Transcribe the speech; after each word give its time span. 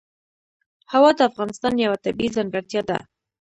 هوا 0.91 1.11
د 1.15 1.19
افغانستان 1.29 1.73
یوه 1.85 1.97
طبیعي 2.05 2.29
ځانګړتیا 2.35 2.81
ده. 2.89 2.97